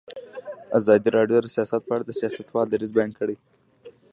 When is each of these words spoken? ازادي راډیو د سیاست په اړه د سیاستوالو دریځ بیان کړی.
ازادي 0.77 1.09
راډیو 1.17 1.37
د 1.41 1.47
سیاست 1.55 1.81
په 1.85 1.93
اړه 1.95 2.03
د 2.05 2.11
سیاستوالو 2.19 2.71
دریځ 2.71 2.91
بیان 2.97 3.11
کړی. 3.19 3.35